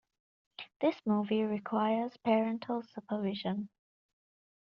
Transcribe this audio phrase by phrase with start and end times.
[0.79, 3.69] This movie requires parental supervision.